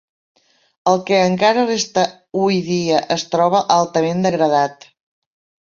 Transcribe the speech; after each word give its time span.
El 0.91 1.03
que 1.09 1.19
encara 1.25 1.65
resta 1.67 2.05
hui 2.41 2.59
dia 2.71 3.03
es 3.19 3.29
troba 3.37 3.63
altament 3.79 4.29
degradat. 4.29 4.93